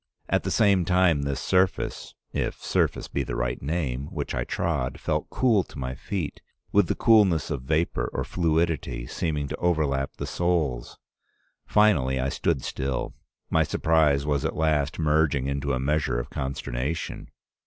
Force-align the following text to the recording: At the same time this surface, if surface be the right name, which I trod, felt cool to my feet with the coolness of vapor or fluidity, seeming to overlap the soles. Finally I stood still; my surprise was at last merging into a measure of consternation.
At 0.27 0.41
the 0.41 0.49
same 0.49 0.83
time 0.83 1.21
this 1.21 1.39
surface, 1.39 2.15
if 2.33 2.59
surface 2.63 3.07
be 3.07 3.21
the 3.21 3.35
right 3.35 3.61
name, 3.61 4.07
which 4.07 4.33
I 4.33 4.43
trod, 4.43 4.99
felt 4.99 5.29
cool 5.29 5.63
to 5.65 5.77
my 5.77 5.93
feet 5.93 6.41
with 6.71 6.87
the 6.87 6.95
coolness 6.95 7.51
of 7.51 7.61
vapor 7.61 8.09
or 8.11 8.23
fluidity, 8.23 9.05
seeming 9.05 9.47
to 9.49 9.55
overlap 9.57 10.13
the 10.17 10.25
soles. 10.25 10.97
Finally 11.67 12.19
I 12.19 12.29
stood 12.29 12.63
still; 12.63 13.13
my 13.51 13.61
surprise 13.61 14.25
was 14.25 14.43
at 14.43 14.55
last 14.57 14.97
merging 14.97 15.45
into 15.45 15.71
a 15.71 15.79
measure 15.79 16.17
of 16.19 16.31
consternation. 16.31 17.29